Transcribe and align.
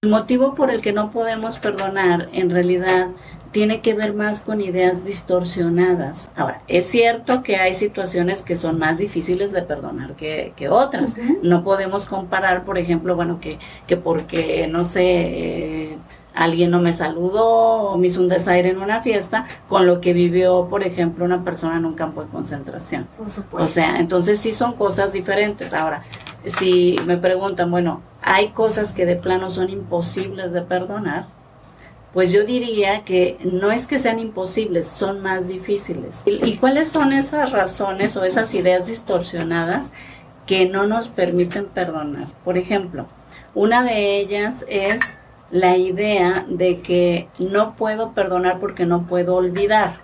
El 0.00 0.10
motivo 0.10 0.54
por 0.54 0.70
el 0.70 0.80
que 0.80 0.92
no 0.92 1.10
podemos 1.10 1.58
perdonar 1.58 2.28
en 2.32 2.50
realidad 2.50 3.08
tiene 3.50 3.80
que 3.80 3.94
ver 3.94 4.14
más 4.14 4.42
con 4.42 4.60
ideas 4.60 5.04
distorsionadas. 5.04 6.30
Ahora, 6.36 6.62
es 6.68 6.86
cierto 6.86 7.42
que 7.42 7.56
hay 7.56 7.74
situaciones 7.74 8.42
que 8.42 8.54
son 8.54 8.78
más 8.78 8.98
difíciles 8.98 9.50
de 9.50 9.62
perdonar 9.62 10.14
que, 10.14 10.68
otras. 10.70 11.16
No 11.42 11.64
podemos 11.64 12.06
comparar, 12.06 12.64
por 12.64 12.78
ejemplo, 12.78 13.16
bueno, 13.16 13.40
que, 13.40 13.58
que 13.88 13.96
porque, 13.96 14.68
no 14.68 14.84
sé, 14.84 15.02
eh, 15.02 15.67
alguien 16.38 16.70
no 16.70 16.78
me 16.78 16.92
saludó 16.92 17.90
o 17.90 17.98
me 17.98 18.06
hizo 18.06 18.20
un 18.20 18.28
desaire 18.28 18.68
en 18.68 18.78
una 18.78 19.02
fiesta 19.02 19.46
con 19.66 19.86
lo 19.86 20.00
que 20.00 20.12
vivió, 20.12 20.68
por 20.70 20.84
ejemplo, 20.84 21.24
una 21.24 21.42
persona 21.42 21.78
en 21.78 21.84
un 21.84 21.94
campo 21.94 22.22
de 22.22 22.28
concentración. 22.28 23.08
Por 23.18 23.28
supuesto. 23.28 23.64
O 23.64 23.66
sea, 23.66 23.98
entonces 23.98 24.38
sí 24.38 24.52
son 24.52 24.74
cosas 24.74 25.12
diferentes. 25.12 25.74
Ahora, 25.74 26.04
si 26.44 26.94
me 27.06 27.16
preguntan, 27.16 27.72
bueno, 27.72 28.02
hay 28.22 28.50
cosas 28.50 28.92
que 28.92 29.04
de 29.04 29.16
plano 29.16 29.50
son 29.50 29.68
imposibles 29.68 30.52
de 30.52 30.62
perdonar, 30.62 31.26
pues 32.12 32.30
yo 32.30 32.44
diría 32.44 33.04
que 33.04 33.36
no 33.42 33.72
es 33.72 33.88
que 33.88 33.98
sean 33.98 34.20
imposibles, 34.20 34.86
son 34.86 35.20
más 35.20 35.48
difíciles. 35.48 36.22
¿Y, 36.24 36.56
cuáles 36.56 36.88
son 36.88 37.12
esas 37.12 37.50
razones 37.50 38.16
o 38.16 38.24
esas 38.24 38.54
ideas 38.54 38.86
distorsionadas 38.86 39.90
que 40.46 40.66
no 40.66 40.86
nos 40.86 41.08
permiten 41.08 41.66
perdonar? 41.66 42.28
Por 42.44 42.56
ejemplo, 42.56 43.06
una 43.54 43.82
de 43.82 44.20
ellas 44.20 44.64
es 44.68 45.00
la 45.50 45.76
idea 45.76 46.44
de 46.48 46.80
que 46.80 47.28
no 47.38 47.74
puedo 47.76 48.12
perdonar 48.12 48.58
porque 48.60 48.86
no 48.86 49.06
puedo 49.06 49.34
olvidar. 49.36 50.00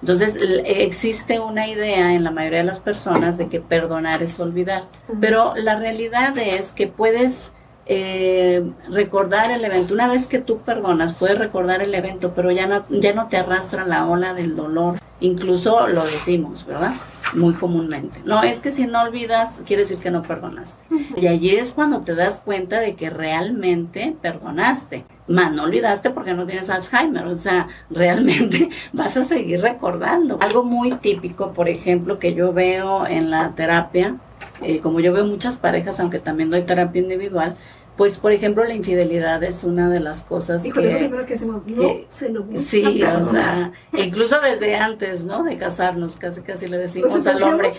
Entonces 0.00 0.38
existe 0.64 1.40
una 1.40 1.66
idea 1.66 2.14
en 2.14 2.22
la 2.22 2.30
mayoría 2.30 2.58
de 2.58 2.64
las 2.64 2.78
personas 2.78 3.36
de 3.36 3.48
que 3.48 3.60
perdonar 3.60 4.22
es 4.22 4.38
olvidar, 4.38 4.84
pero 5.20 5.54
la 5.56 5.76
realidad 5.76 6.38
es 6.38 6.70
que 6.70 6.86
puedes 6.86 7.50
eh, 7.86 8.70
recordar 8.90 9.50
el 9.50 9.64
evento. 9.64 9.94
Una 9.94 10.08
vez 10.08 10.26
que 10.26 10.38
tú 10.38 10.58
perdonas, 10.58 11.14
puedes 11.14 11.38
recordar 11.38 11.82
el 11.82 11.94
evento, 11.94 12.32
pero 12.34 12.52
ya 12.52 12.66
no, 12.66 12.84
ya 12.90 13.12
no 13.12 13.28
te 13.28 13.38
arrastra 13.38 13.86
la 13.86 14.06
ola 14.06 14.34
del 14.34 14.54
dolor. 14.54 14.98
Incluso 15.20 15.88
lo 15.88 16.04
decimos, 16.04 16.64
¿verdad? 16.64 16.92
Muy 17.34 17.54
comúnmente. 17.54 18.20
No, 18.24 18.42
es 18.42 18.60
que 18.60 18.72
si 18.72 18.86
no 18.86 19.02
olvidas, 19.02 19.62
quiere 19.66 19.82
decir 19.82 19.98
que 19.98 20.10
no 20.10 20.22
perdonaste. 20.22 20.80
Y 21.16 21.26
allí 21.26 21.50
es 21.50 21.72
cuando 21.72 22.00
te 22.00 22.14
das 22.14 22.40
cuenta 22.40 22.80
de 22.80 22.94
que 22.94 23.10
realmente 23.10 24.16
perdonaste. 24.20 25.04
Man, 25.26 25.56
no 25.56 25.64
olvidaste 25.64 26.10
porque 26.10 26.32
no 26.32 26.46
tienes 26.46 26.70
Alzheimer. 26.70 27.26
O 27.26 27.36
sea, 27.36 27.68
realmente 27.90 28.70
vas 28.92 29.16
a 29.16 29.24
seguir 29.24 29.60
recordando. 29.60 30.38
Algo 30.40 30.64
muy 30.64 30.92
típico, 30.92 31.52
por 31.52 31.68
ejemplo, 31.68 32.18
que 32.18 32.34
yo 32.34 32.52
veo 32.52 33.06
en 33.06 33.30
la 33.30 33.54
terapia, 33.54 34.16
eh, 34.62 34.80
como 34.80 35.00
yo 35.00 35.12
veo 35.12 35.26
muchas 35.26 35.56
parejas, 35.56 36.00
aunque 36.00 36.18
también 36.18 36.50
doy 36.50 36.62
terapia 36.62 37.02
individual, 37.02 37.56
pues, 37.98 38.16
por 38.16 38.30
ejemplo, 38.30 38.64
la 38.64 38.74
infidelidad 38.74 39.42
es 39.42 39.64
una 39.64 39.90
de 39.90 39.98
las 39.98 40.22
cosas 40.22 40.62
que... 40.62 40.70
primero 40.70 41.26
que 41.26 41.34
hacemos, 41.34 41.66
no 41.66 41.96
se 42.08 42.28
lo 42.28 42.46
Sí, 42.54 43.02
o 43.02 43.24
sea, 43.24 43.72
incluso 43.92 44.40
desde 44.40 44.76
antes, 44.76 45.24
¿no? 45.24 45.42
De 45.42 45.56
casarnos, 45.56 46.14
casi 46.14 46.42
casi 46.42 46.68
le 46.68 46.78
decimos 46.78 47.26
al 47.26 47.42
hombre, 47.42 47.70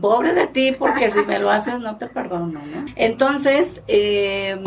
pobre 0.00 0.32
de 0.32 0.46
ti, 0.46 0.72
porque 0.78 1.10
si 1.10 1.26
me 1.26 1.38
lo 1.38 1.50
haces 1.50 1.78
no 1.78 1.98
te 1.98 2.06
perdono, 2.06 2.58
¿no? 2.58 2.86
Entonces, 2.96 3.82
eh, 3.86 4.58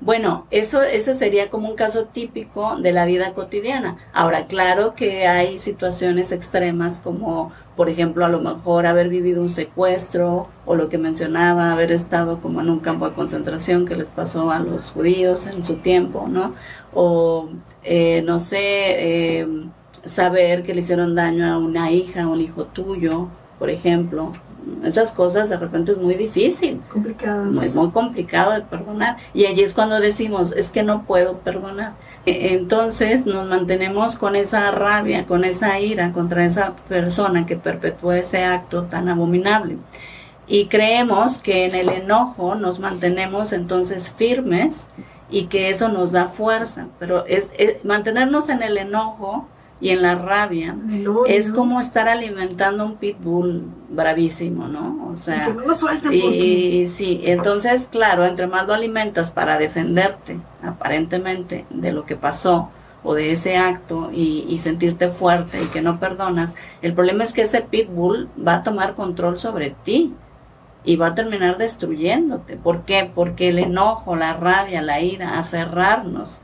bueno, 0.00 0.46
eso 0.50 0.80
ese 0.80 1.12
sería 1.12 1.50
como 1.50 1.68
un 1.68 1.76
caso 1.76 2.06
típico 2.06 2.76
de 2.76 2.92
la 2.92 3.04
vida 3.04 3.34
cotidiana. 3.34 3.98
Ahora, 4.14 4.46
claro 4.46 4.94
que 4.94 5.26
hay 5.26 5.58
situaciones 5.58 6.32
extremas 6.32 7.00
como, 7.00 7.52
por 7.78 7.88
ejemplo, 7.88 8.24
a 8.24 8.28
lo 8.28 8.40
mejor 8.40 8.86
haber 8.86 9.08
vivido 9.08 9.40
un 9.40 9.50
secuestro 9.50 10.48
o 10.66 10.74
lo 10.74 10.88
que 10.88 10.98
mencionaba, 10.98 11.72
haber 11.72 11.92
estado 11.92 12.40
como 12.40 12.60
en 12.60 12.70
un 12.70 12.80
campo 12.80 13.08
de 13.08 13.14
concentración 13.14 13.86
que 13.86 13.94
les 13.94 14.08
pasó 14.08 14.50
a 14.50 14.58
los 14.58 14.90
judíos 14.90 15.46
en 15.46 15.62
su 15.62 15.76
tiempo, 15.76 16.26
¿no? 16.28 16.54
O, 16.92 17.50
eh, 17.84 18.24
no 18.26 18.40
sé, 18.40 18.58
eh, 18.58 19.48
saber 20.04 20.64
que 20.64 20.74
le 20.74 20.80
hicieron 20.80 21.14
daño 21.14 21.46
a 21.46 21.56
una 21.56 21.92
hija, 21.92 22.24
a 22.24 22.26
un 22.26 22.40
hijo 22.40 22.64
tuyo, 22.64 23.28
por 23.60 23.70
ejemplo, 23.70 24.32
esas 24.82 25.12
cosas 25.12 25.48
de 25.48 25.56
repente 25.56 25.92
es 25.92 25.98
muy 25.98 26.16
difícil. 26.16 26.80
Complicadas. 26.88 27.54
Muy, 27.54 27.68
muy 27.70 27.92
complicado 27.92 28.54
de 28.54 28.62
perdonar. 28.62 29.18
Y 29.32 29.46
allí 29.46 29.62
es 29.62 29.72
cuando 29.72 30.00
decimos, 30.00 30.50
es 30.50 30.70
que 30.70 30.82
no 30.82 31.04
puedo 31.04 31.38
perdonar. 31.38 31.92
E, 32.26 32.54
entonces 32.54 33.26
nos 33.26 33.46
mantenemos 33.46 34.16
con 34.16 34.36
esa 34.36 34.70
rabia, 34.70 35.26
con 35.26 35.44
esa 35.44 35.78
ira 35.80 36.12
contra 36.12 36.44
esa 36.44 36.74
persona 36.88 37.46
que 37.46 37.56
perpetuó 37.56 38.12
ese 38.12 38.44
acto 38.44 38.84
tan 38.84 39.08
abominable. 39.08 39.76
Y 40.46 40.66
creemos 40.66 41.38
que 41.38 41.66
en 41.66 41.74
el 41.74 41.90
enojo 41.90 42.54
nos 42.54 42.78
mantenemos 42.78 43.52
entonces 43.52 44.10
firmes 44.10 44.84
y 45.30 45.44
que 45.44 45.68
eso 45.70 45.88
nos 45.88 46.12
da 46.12 46.28
fuerza. 46.28 46.86
Pero 46.98 47.26
es 47.26 47.50
mantenernos 47.84 48.48
en 48.48 48.62
el 48.62 48.78
enojo 48.78 49.46
y 49.80 49.90
en 49.90 50.02
la 50.02 50.16
rabia 50.16 50.76
es 51.28 51.50
como 51.50 51.80
estar 51.80 52.08
alimentando 52.08 52.84
un 52.84 52.96
pitbull 52.96 53.64
bravísimo, 53.88 54.66
¿no? 54.66 55.08
O 55.12 55.16
sea, 55.16 55.48
no 55.50 56.12
y, 56.12 56.86
sí, 56.88 57.22
entonces, 57.24 57.88
claro, 57.90 58.24
entre 58.26 58.48
más 58.48 58.66
lo 58.66 58.74
alimentas 58.74 59.30
para 59.30 59.58
defenderte, 59.58 60.40
aparentemente, 60.62 61.64
de 61.70 61.92
lo 61.92 62.04
que 62.04 62.16
pasó 62.16 62.70
o 63.04 63.14
de 63.14 63.32
ese 63.32 63.56
acto 63.56 64.10
y, 64.12 64.44
y 64.48 64.58
sentirte 64.58 65.08
fuerte 65.08 65.62
y 65.62 65.66
que 65.66 65.80
no 65.80 66.00
perdonas, 66.00 66.54
el 66.82 66.92
problema 66.92 67.22
es 67.22 67.32
que 67.32 67.42
ese 67.42 67.60
pitbull 67.60 68.28
va 68.44 68.56
a 68.56 68.62
tomar 68.64 68.94
control 68.94 69.38
sobre 69.38 69.70
ti 69.84 70.12
y 70.84 70.96
va 70.96 71.08
a 71.08 71.14
terminar 71.14 71.56
destruyéndote. 71.56 72.56
¿Por 72.56 72.82
qué? 72.82 73.10
Porque 73.14 73.50
el 73.50 73.60
enojo, 73.60 74.16
la 74.16 74.34
rabia, 74.34 74.82
la 74.82 75.00
ira, 75.00 75.38
aferrarnos 75.38 76.40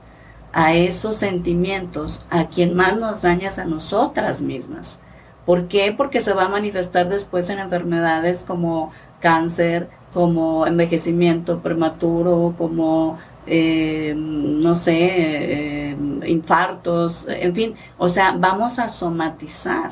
a 0.55 0.73
esos 0.75 1.17
sentimientos, 1.17 2.25
a 2.31 2.47
quien 2.47 2.75
más 2.75 2.97
nos 2.97 3.23
dañas 3.23 3.59
a 3.59 3.65
nosotras 3.65 4.41
mismas. 4.41 4.99
¿Por 5.45 5.67
qué? 5.67 5.93
Porque 5.95 6.21
se 6.21 6.33
va 6.33 6.45
a 6.45 6.49
manifestar 6.49 7.09
después 7.09 7.51
en 7.51 7.59
enfermedades 7.59 8.45
como 8.47 8.93
cáncer, 9.21 9.89
como 10.13 10.65
envejecimiento 10.65 11.59
prematuro, 11.59 12.55
como, 12.57 13.19
eh, 13.47 14.15
no 14.17 14.75
sé, 14.75 15.91
eh, 15.91 15.97
infartos, 16.27 17.27
en 17.29 17.53
fin, 17.53 17.75
o 17.99 18.09
sea, 18.09 18.37
vamos 18.39 18.79
a 18.79 18.87
somatizar. 18.87 19.91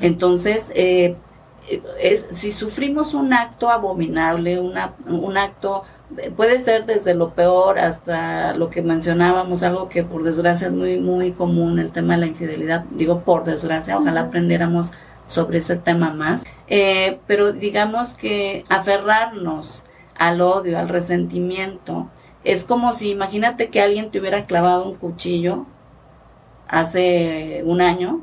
Entonces, 0.00 0.70
eh, 0.74 1.14
si 2.32 2.52
sufrimos 2.52 3.12
un 3.12 3.34
acto 3.34 3.68
abominable, 3.68 4.58
una, 4.58 4.94
un 5.06 5.36
acto 5.36 5.84
puede 6.36 6.58
ser 6.58 6.86
desde 6.86 7.14
lo 7.14 7.30
peor 7.34 7.78
hasta 7.78 8.54
lo 8.54 8.70
que 8.70 8.82
mencionábamos, 8.82 9.62
algo 9.62 9.88
que 9.88 10.02
por 10.02 10.22
desgracia 10.22 10.68
es 10.68 10.72
muy, 10.72 10.98
muy 10.98 11.32
común, 11.32 11.78
el 11.78 11.92
tema 11.92 12.14
de 12.14 12.20
la 12.20 12.26
infidelidad. 12.26 12.84
Digo 12.90 13.20
por 13.20 13.44
desgracia, 13.44 13.98
ojalá 13.98 14.22
aprendiéramos 14.22 14.92
sobre 15.26 15.58
ese 15.58 15.76
tema 15.76 16.12
más. 16.12 16.44
Eh, 16.66 17.18
pero 17.26 17.52
digamos 17.52 18.14
que 18.14 18.64
aferrarnos 18.68 19.84
al 20.16 20.40
odio, 20.40 20.78
al 20.78 20.88
resentimiento, 20.88 22.08
es 22.44 22.64
como 22.64 22.92
si 22.92 23.10
imagínate 23.10 23.68
que 23.68 23.80
alguien 23.80 24.10
te 24.10 24.20
hubiera 24.20 24.44
clavado 24.44 24.88
un 24.88 24.96
cuchillo 24.96 25.66
hace 26.68 27.62
un 27.64 27.80
año 27.80 28.20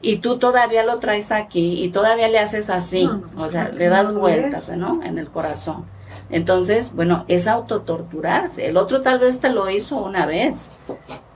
y 0.00 0.18
tú 0.18 0.38
todavía 0.38 0.84
lo 0.84 0.98
traes 0.98 1.32
aquí 1.32 1.82
y 1.82 1.88
todavía 1.88 2.28
le 2.28 2.38
haces 2.38 2.70
así, 2.70 3.08
o 3.36 3.48
sea, 3.48 3.70
le 3.70 3.88
das 3.88 4.14
vueltas, 4.14 4.68
¿no? 4.76 5.02
En 5.02 5.18
el 5.18 5.28
corazón. 5.28 5.86
Entonces, 6.30 6.92
bueno, 6.94 7.24
es 7.28 7.46
autotorturarse. 7.46 8.66
El 8.66 8.76
otro 8.76 9.02
tal 9.02 9.18
vez 9.18 9.38
te 9.38 9.50
lo 9.50 9.68
hizo 9.70 9.96
una 9.96 10.26
vez, 10.26 10.68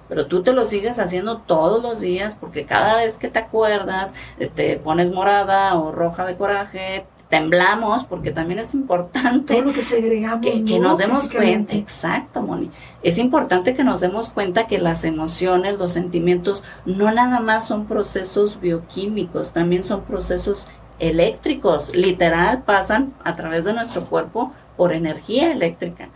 pero 0.08 0.26
tú 0.26 0.42
te 0.42 0.52
lo 0.52 0.64
sigues 0.64 0.98
haciendo 0.98 1.38
todos 1.38 1.82
los 1.82 2.00
días 2.00 2.36
porque 2.38 2.64
cada 2.64 2.96
vez 2.96 3.18
que 3.18 3.28
te 3.28 3.38
acuerdas, 3.38 4.14
eh, 4.38 4.50
te 4.52 4.76
pones 4.76 5.12
morada 5.12 5.78
o 5.78 5.92
roja 5.92 6.24
de 6.24 6.36
coraje, 6.36 7.06
temblamos 7.28 8.04
porque 8.04 8.30
también 8.30 8.58
es 8.58 8.74
importante 8.74 9.62
que, 9.74 9.82
segregamos, 9.82 10.40
que, 10.40 10.78
nos 10.78 10.98
demos 10.98 11.28
cuenta, 11.28 11.74
exacto, 11.74 12.42
Moni, 12.42 12.70
es 13.02 13.18
importante 13.18 13.74
que 13.74 13.84
nos 13.84 14.00
demos 14.00 14.30
cuenta 14.30 14.66
que 14.66 14.78
las 14.78 15.04
emociones, 15.04 15.78
los 15.78 15.92
sentimientos 15.92 16.62
no 16.86 17.10
nada 17.12 17.40
más 17.40 17.66
son 17.66 17.86
procesos 17.86 18.60
bioquímicos, 18.60 19.52
también 19.52 19.84
son 19.84 20.02
procesos 20.02 20.66
eléctricos, 20.98 21.94
literal 21.94 22.62
pasan 22.62 23.12
a 23.24 23.34
través 23.34 23.64
de 23.64 23.74
nuestro 23.74 24.04
cuerpo 24.06 24.52
por 24.78 24.94
energía 24.94 25.52
eléctrica. 25.52 26.08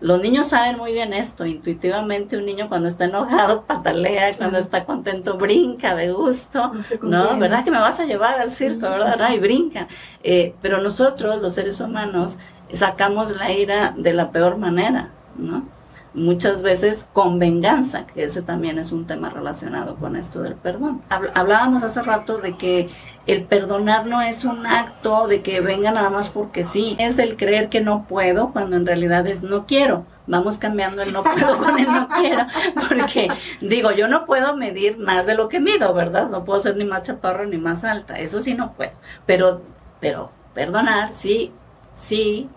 Los 0.00 0.20
niños 0.20 0.48
saben 0.48 0.78
muy 0.78 0.92
bien 0.92 1.12
esto, 1.12 1.46
intuitivamente 1.46 2.36
un 2.36 2.46
niño 2.46 2.68
cuando 2.68 2.88
está 2.88 3.04
enojado 3.04 3.62
patalea, 3.66 4.36
cuando 4.36 4.58
está 4.58 4.84
contento 4.84 5.36
brinca 5.38 5.94
de 5.94 6.12
gusto, 6.12 6.72
¿no? 7.02 7.38
¿Verdad 7.38 7.64
que 7.64 7.70
me 7.70 7.78
vas 7.78 8.00
a 8.00 8.06
llevar 8.06 8.40
al 8.40 8.50
circo, 8.50 8.88
verdad? 8.88 9.32
Y 9.32 9.38
brinca. 9.38 9.88
Eh, 10.22 10.54
pero 10.60 10.80
nosotros, 10.80 11.40
los 11.40 11.54
seres 11.54 11.80
humanos, 11.80 12.38
sacamos 12.72 13.36
la 13.36 13.52
ira 13.52 13.94
de 13.96 14.12
la 14.12 14.30
peor 14.30 14.56
manera, 14.56 15.10
¿no? 15.36 15.64
Muchas 16.12 16.62
veces 16.62 17.06
con 17.12 17.38
venganza, 17.38 18.06
que 18.06 18.24
ese 18.24 18.42
también 18.42 18.78
es 18.78 18.92
un 18.92 19.06
tema 19.06 19.30
relacionado 19.30 19.96
con 19.96 20.16
esto 20.16 20.42
del 20.42 20.54
perdón. 20.54 21.02
Hablábamos 21.08 21.82
hace 21.82 22.02
rato 22.02 22.38
de 22.38 22.56
que 22.56 22.88
el 23.26 23.44
perdonar 23.44 24.06
no 24.06 24.20
es 24.20 24.44
un 24.44 24.66
acto 24.66 25.28
de 25.28 25.42
que 25.42 25.60
venga 25.60 25.92
nada 25.92 26.10
más 26.10 26.28
porque 26.28 26.64
sí, 26.64 26.96
es 26.98 27.18
el 27.18 27.36
creer 27.36 27.68
que 27.68 27.80
no 27.80 28.06
puedo 28.08 28.52
cuando 28.52 28.76
en 28.76 28.86
realidad 28.86 29.26
es 29.26 29.42
no 29.42 29.66
quiero. 29.66 30.04
Vamos 30.26 30.58
cambiando 30.58 31.02
el 31.02 31.12
no 31.12 31.22
puedo 31.24 31.58
con 31.58 31.78
el 31.78 31.86
no 31.86 32.08
quiero, 32.08 32.46
porque 32.88 33.28
digo, 33.60 33.90
yo 33.92 34.06
no 34.08 34.26
puedo 34.26 34.56
medir 34.56 34.98
más 34.98 35.26
de 35.26 35.34
lo 35.34 35.48
que 35.48 35.60
mido, 35.60 35.92
¿verdad? 35.92 36.28
No 36.28 36.44
puedo 36.44 36.60
ser 36.60 36.76
ni 36.76 36.84
más 36.84 37.02
chaparro 37.02 37.46
ni 37.46 37.58
más 37.58 37.84
alta, 37.84 38.18
eso 38.18 38.40
sí 38.40 38.54
no 38.54 38.72
puedo. 38.72 38.92
Pero, 39.26 39.62
pero 39.98 40.30
perdonar 40.54 41.12
sí, 41.12 41.52
sí 41.94 42.48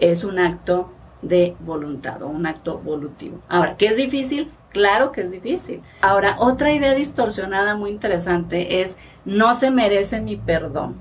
es 0.00 0.24
un 0.24 0.38
acto 0.38 0.92
de 1.22 1.54
voluntad 1.60 2.22
o 2.22 2.28
un 2.28 2.46
acto 2.46 2.78
volutivo. 2.78 3.38
Ahora, 3.48 3.76
¿qué 3.76 3.86
es 3.86 3.96
difícil? 3.96 4.50
Claro 4.72 5.12
que 5.12 5.22
es 5.22 5.30
difícil. 5.30 5.82
Ahora, 6.00 6.36
otra 6.38 6.72
idea 6.72 6.94
distorsionada 6.94 7.76
muy 7.76 7.90
interesante 7.90 8.82
es 8.82 8.96
no 9.24 9.54
se 9.54 9.70
merece 9.70 10.20
mi 10.20 10.36
perdón, 10.36 10.94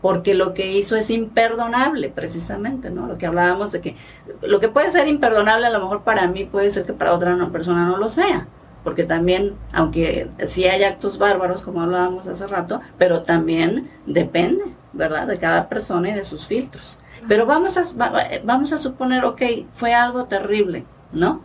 porque 0.00 0.34
lo 0.34 0.54
que 0.54 0.72
hizo 0.72 0.96
es 0.96 1.10
imperdonable, 1.10 2.08
precisamente, 2.08 2.90
¿no? 2.90 3.06
Lo 3.06 3.18
que 3.18 3.26
hablábamos 3.26 3.72
de 3.72 3.80
que 3.80 3.96
lo 4.42 4.60
que 4.60 4.68
puede 4.68 4.90
ser 4.90 5.08
imperdonable 5.08 5.66
a 5.66 5.70
lo 5.70 5.80
mejor 5.80 6.02
para 6.02 6.26
mí 6.26 6.44
puede 6.44 6.70
ser 6.70 6.84
que 6.84 6.92
para 6.92 7.14
otra 7.14 7.36
persona 7.50 7.86
no 7.86 7.96
lo 7.96 8.08
sea, 8.08 8.46
porque 8.84 9.04
también, 9.04 9.54
aunque 9.72 10.28
sí 10.46 10.64
hay 10.64 10.84
actos 10.84 11.18
bárbaros, 11.18 11.62
como 11.62 11.80
hablábamos 11.80 12.28
hace 12.28 12.46
rato, 12.46 12.80
pero 12.98 13.22
también 13.22 13.90
depende, 14.06 14.64
¿verdad? 14.92 15.26
De 15.26 15.38
cada 15.38 15.68
persona 15.68 16.10
y 16.10 16.12
de 16.12 16.24
sus 16.24 16.46
filtros. 16.46 16.98
Pero 17.28 17.46
vamos 17.46 17.76
a, 17.76 17.82
vamos 18.44 18.72
a 18.72 18.78
suponer, 18.78 19.24
ok, 19.24 19.42
fue 19.72 19.94
algo 19.94 20.24
terrible, 20.24 20.84
¿no? 21.12 21.40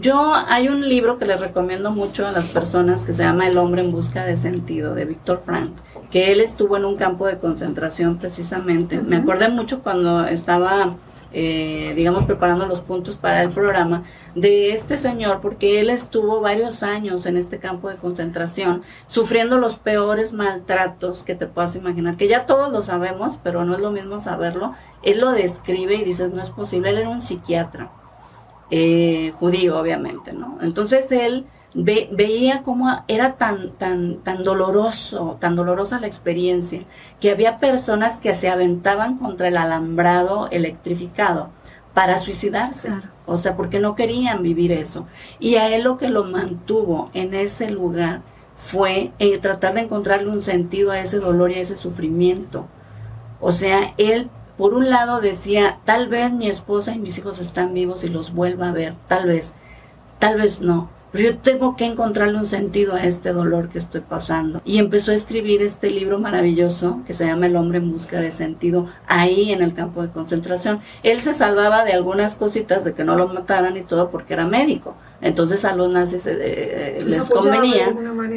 Yo, 0.00 0.34
hay 0.34 0.68
un 0.68 0.86
libro 0.86 1.18
que 1.18 1.24
les 1.24 1.40
recomiendo 1.40 1.90
mucho 1.90 2.26
a 2.26 2.32
las 2.32 2.48
personas 2.48 3.02
que 3.02 3.14
se 3.14 3.22
llama 3.22 3.46
El 3.46 3.56
hombre 3.56 3.82
en 3.82 3.90
busca 3.90 4.24
de 4.24 4.36
sentido, 4.36 4.94
de 4.94 5.06
Víctor 5.06 5.42
Frank, 5.46 5.72
que 6.10 6.30
él 6.30 6.40
estuvo 6.40 6.76
en 6.76 6.84
un 6.84 6.96
campo 6.96 7.26
de 7.26 7.38
concentración 7.38 8.18
precisamente. 8.18 9.00
Me 9.00 9.16
acordé 9.16 9.48
mucho 9.48 9.82
cuando 9.82 10.24
estaba, 10.26 10.94
eh, 11.32 11.92
digamos, 11.96 12.24
preparando 12.24 12.66
los 12.66 12.80
puntos 12.80 13.16
para 13.16 13.42
el 13.42 13.50
programa 13.50 14.04
de 14.34 14.72
este 14.72 14.96
señor, 14.96 15.40
porque 15.40 15.80
él 15.80 15.90
estuvo 15.90 16.40
varios 16.40 16.82
años 16.82 17.26
en 17.26 17.36
este 17.36 17.58
campo 17.58 17.88
de 17.88 17.96
concentración, 17.96 18.82
sufriendo 19.06 19.58
los 19.58 19.76
peores 19.76 20.32
maltratos 20.32 21.22
que 21.22 21.34
te 21.34 21.46
puedas 21.46 21.76
imaginar, 21.76 22.16
que 22.16 22.28
ya 22.28 22.46
todos 22.46 22.72
lo 22.72 22.82
sabemos, 22.82 23.38
pero 23.42 23.64
no 23.64 23.74
es 23.74 23.80
lo 23.80 23.90
mismo 23.90 24.20
saberlo 24.20 24.74
él 25.02 25.20
lo 25.20 25.32
describe 25.32 25.96
y 25.96 26.04
dices, 26.04 26.32
no 26.32 26.40
es 26.40 26.50
posible, 26.50 26.90
él 26.90 26.98
era 26.98 27.08
un 27.08 27.22
psiquiatra, 27.22 27.90
eh, 28.70 29.32
judío 29.34 29.78
obviamente, 29.78 30.32
¿no? 30.32 30.58
Entonces 30.62 31.10
él 31.10 31.46
veía 31.74 32.62
cómo 32.62 33.04
era 33.08 33.34
tan, 33.36 33.70
tan, 33.72 34.18
tan 34.18 34.44
doloroso, 34.44 35.38
tan 35.40 35.56
dolorosa 35.56 36.00
la 36.00 36.06
experiencia, 36.06 36.82
que 37.20 37.30
había 37.30 37.58
personas 37.58 38.18
que 38.18 38.34
se 38.34 38.48
aventaban 38.48 39.18
contra 39.18 39.48
el 39.48 39.56
alambrado 39.56 40.48
electrificado 40.50 41.50
para 41.94 42.18
suicidarse, 42.18 42.90
o 43.26 43.38
sea, 43.38 43.56
porque 43.56 43.78
no 43.78 43.94
querían 43.94 44.42
vivir 44.42 44.72
eso. 44.72 45.06
Y 45.38 45.56
a 45.56 45.74
él 45.74 45.82
lo 45.84 45.96
que 45.96 46.08
lo 46.08 46.24
mantuvo 46.24 47.10
en 47.14 47.34
ese 47.34 47.70
lugar 47.70 48.22
fue 48.54 49.12
eh, 49.18 49.38
tratar 49.38 49.74
de 49.74 49.80
encontrarle 49.80 50.30
un 50.30 50.40
sentido 50.40 50.90
a 50.90 51.00
ese 51.00 51.18
dolor 51.18 51.50
y 51.50 51.54
a 51.54 51.60
ese 51.60 51.76
sufrimiento. 51.76 52.66
O 53.40 53.52
sea, 53.52 53.94
él 53.98 54.30
por 54.56 54.74
un 54.74 54.90
lado 54.90 55.20
decía, 55.20 55.80
tal 55.84 56.08
vez 56.08 56.32
mi 56.32 56.48
esposa 56.48 56.94
y 56.94 56.98
mis 56.98 57.18
hijos 57.18 57.40
están 57.40 57.74
vivos 57.74 58.04
y 58.04 58.08
los 58.08 58.32
vuelva 58.32 58.68
a 58.68 58.72
ver, 58.72 58.94
tal 59.08 59.26
vez, 59.26 59.54
tal 60.18 60.38
vez 60.38 60.60
no, 60.60 60.90
pero 61.12 61.28
yo 61.28 61.38
tengo 61.38 61.76
que 61.76 61.84
encontrarle 61.84 62.38
un 62.38 62.46
sentido 62.46 62.94
a 62.94 63.04
este 63.04 63.32
dolor 63.32 63.68
que 63.68 63.78
estoy 63.78 64.00
pasando. 64.00 64.62
Y 64.64 64.78
empezó 64.78 65.12
a 65.12 65.14
escribir 65.14 65.60
este 65.60 65.90
libro 65.90 66.18
maravilloso 66.18 67.02
que 67.06 67.12
se 67.12 67.26
llama 67.26 67.46
El 67.46 67.56
hombre 67.56 67.78
en 67.78 67.92
busca 67.92 68.18
de 68.18 68.30
sentido, 68.30 68.86
ahí 69.06 69.52
en 69.52 69.60
el 69.60 69.74
campo 69.74 70.02
de 70.02 70.08
concentración. 70.08 70.80
Él 71.02 71.20
se 71.20 71.34
salvaba 71.34 71.84
de 71.84 71.92
algunas 71.92 72.34
cositas 72.34 72.84
de 72.84 72.94
que 72.94 73.04
no 73.04 73.16
lo 73.16 73.28
mataran 73.28 73.76
y 73.76 73.82
todo 73.82 74.10
porque 74.10 74.32
era 74.32 74.46
médico. 74.46 74.96
Entonces 75.20 75.64
a 75.64 75.76
los 75.76 75.92
nazis 75.92 76.26
eh, 76.26 76.36
eh, 76.40 77.04
les 77.06 77.30
convenía, 77.30 77.94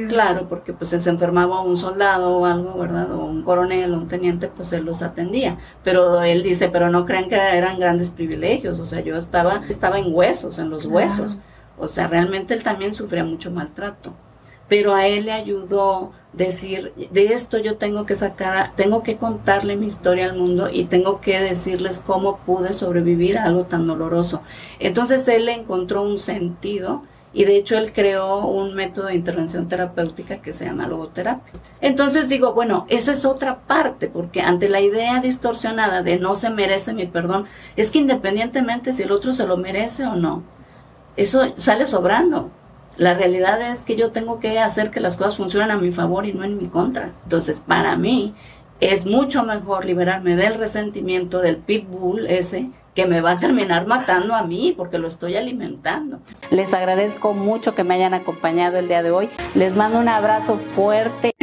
claro, 0.07 0.48
porque 0.48 0.72
pues 0.72 0.92
se 0.92 1.10
enfermaba 1.10 1.62
un 1.62 1.77
soldado 1.77 2.38
o 2.38 2.45
algo, 2.45 2.77
¿verdad? 2.77 3.12
O 3.12 3.25
un 3.25 3.42
coronel 3.42 3.94
o 3.94 3.98
un 3.98 4.07
teniente, 4.07 4.50
pues 4.50 4.72
él 4.74 4.86
los 4.86 5.01
atendía. 5.01 5.57
Pero 5.83 6.22
él 6.22 6.44
dice, 6.44 6.69
pero 6.69 6.92
no 6.92 7.06
crean 7.06 7.27
que 7.27 7.36
eran 7.36 7.80
grandes 7.80 8.12
privilegios, 8.12 8.80
o 8.80 8.86
sea, 8.86 9.00
yo 9.00 9.18
estaba, 9.18 9.63
estaba 9.68 9.98
en 9.98 10.13
huesos, 10.13 10.60
en 10.60 10.69
los 10.69 10.86
huesos. 10.86 11.39
O 11.77 11.88
sea, 11.88 12.07
realmente 12.07 12.54
él 12.54 12.63
también 12.63 12.94
sufría 12.94 13.24
mucho 13.24 13.51
maltrato. 13.51 14.13
Pero 14.68 14.95
a 14.95 15.07
él 15.07 15.25
le 15.25 15.31
ayudó 15.31 16.12
decir, 16.33 16.94
de 17.12 17.33
esto 17.33 17.57
yo 17.57 17.77
tengo 17.77 18.06
que 18.06 18.16
sacar, 18.16 18.75
tengo 18.75 19.04
que 19.04 19.18
contarle 19.18 19.75
mi 19.75 19.88
historia 19.88 20.25
al 20.25 20.36
mundo 20.36 20.69
y 20.72 20.86
tengo 20.86 21.22
que 21.22 21.39
decirles 21.39 22.01
cómo 22.06 22.38
pude 22.38 22.74
sobrevivir 22.74 23.38
a 23.38 23.45
algo 23.45 23.66
tan 23.66 23.88
doloroso. 23.88 24.42
Entonces 24.80 25.27
él 25.27 25.48
encontró 25.50 26.01
un 26.01 26.18
sentido 26.18 27.04
y 27.36 27.44
de 27.44 27.57
hecho 27.57 27.77
él 27.77 27.92
creó 27.94 28.48
un 28.48 28.74
método 28.75 29.07
de 29.07 29.16
intervención 29.16 29.68
terapéutica 29.68 30.42
que 30.42 30.54
se 30.54 30.66
llama 30.66 30.88
logoterapia. 30.88 31.54
Entonces 31.81 32.30
digo, 32.30 32.54
bueno, 32.54 32.86
esa 32.89 33.12
es 33.12 33.25
otra 33.25 33.60
parte, 33.60 34.07
porque 34.07 34.42
ante 34.42 34.69
la 34.69 34.80
idea 34.80 35.19
distorsionada 35.19 36.01
de 36.01 36.18
no 36.18 36.33
se 36.36 36.50
merece 36.50 36.94
mi 36.94 37.06
perdón, 37.06 37.45
es 37.75 37.92
que 37.92 38.00
independientemente 38.00 38.94
si 38.94 39.04
el 39.04 39.12
otro 39.12 39.33
se 39.33 39.45
lo 39.45 39.57
merece 39.57 40.06
o 40.06 40.16
no, 40.16 40.44
eso 41.17 41.53
sale 41.57 41.85
sobrando. 41.85 42.50
La 42.97 43.13
realidad 43.13 43.62
es 43.62 43.81
que 43.81 43.95
yo 43.95 44.12
tengo 44.12 44.39
que 44.39 44.59
hacer 44.59 44.89
que 44.89 45.01
las 45.01 45.17
cosas 45.17 45.38
funcionen 45.38 45.71
a 45.71 45.77
mi 45.77 45.91
favor 45.91 46.25
y 46.25 46.33
no 46.33 46.44
en 46.44 46.57
mi 46.57 46.67
contra. 46.67 47.12
Entonces, 47.23 47.59
para 47.59 47.97
mí 47.97 48.33
es 48.79 49.06
mucho 49.06 49.44
mejor 49.44 49.85
liberarme 49.85 50.35
del 50.35 50.56
resentimiento 50.56 51.39
del 51.39 51.57
pitbull 51.57 52.25
ese 52.27 52.69
que 52.94 53.06
me 53.06 53.19
va 53.19 53.31
a 53.31 53.39
terminar 53.39 53.88
matando 53.88 54.33
a 54.33 54.44
mí 54.44 54.73
porque 54.75 54.97
lo 54.97 55.07
estoy 55.07 55.35
alimentando. 55.35 56.19
Les 56.50 56.73
agradezco 56.73 57.33
mucho 57.33 57.75
que 57.75 57.83
me 57.83 57.95
hayan 57.95 58.13
acompañado 58.13 58.77
el 58.77 58.88
día 58.88 59.03
de 59.03 59.12
hoy. 59.12 59.29
Les 59.53 59.75
mando 59.75 60.00
un 60.00 60.07
abrazo 60.07 60.57
fuerte. 60.73 61.33